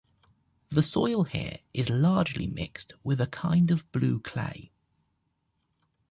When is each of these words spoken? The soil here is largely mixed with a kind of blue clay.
The 0.71 0.81
soil 0.81 1.25
here 1.25 1.59
is 1.75 1.91
largely 1.91 2.47
mixed 2.47 2.93
with 3.03 3.21
a 3.21 3.27
kind 3.27 3.69
of 3.69 3.91
blue 3.91 4.19
clay. 4.19 4.71